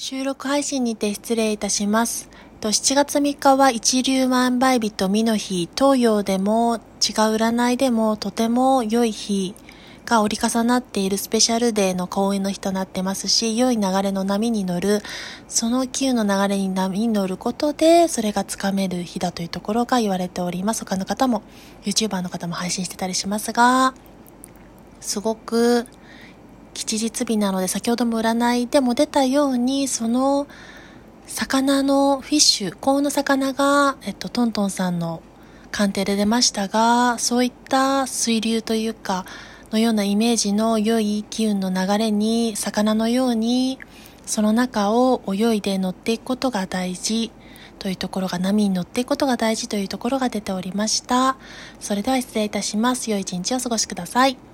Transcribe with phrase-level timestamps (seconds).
[0.00, 2.30] 収録配信にて失礼いたします。
[2.60, 6.80] と7月3日は一粒万倍日と美の日、東洋でも違う
[7.34, 9.56] 占いでもとても良い日
[10.06, 15.02] が折り重なっているスペシャルデーの公演の日となってますし、良い流れの波に乗る、
[15.48, 20.84] その急の流れに波に乗ることで、それがつかめる日だというところが言われております。
[20.84, 21.42] 他の方も、
[21.82, 23.94] YouTuber の方も配信してたりしますが、
[25.00, 25.88] すごく
[26.78, 30.46] 吉日日なので先ほども占いでも出たようにその
[31.26, 35.20] 魚のフィッシュ幸運の魚が、えっと、トントンさんの
[35.72, 39.26] 鑑定で出ましたがそういった水流というか
[39.72, 43.80] のようなイメージの良い機運の流れに魚のように
[44.24, 47.32] その中を泳いで乗っていくことが大事
[47.80, 51.36] というところが波に乗っていくことが大事というところが出ておりました。
[51.80, 53.10] それでは失礼いたします。
[53.10, 54.47] 良い一日をお過ごしください。